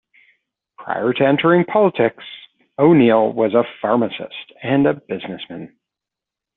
[0.79, 2.23] Prior to entering politics
[2.79, 5.75] O'Neal was a pharmacist and businessman.